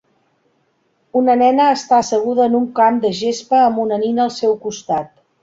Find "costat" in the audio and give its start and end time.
4.67-5.15